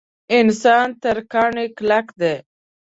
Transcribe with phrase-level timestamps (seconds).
[0.37, 2.33] انسان تر کاڼي کلک دی.